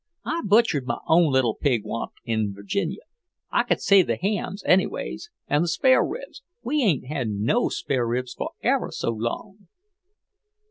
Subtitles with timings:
[0.25, 3.03] I butchered my own little pig onct, in Virginia.
[3.51, 6.41] I could save the hams, anyways, and the spare ribs.
[6.63, 9.67] We ain't had no spare ribs for ever so long."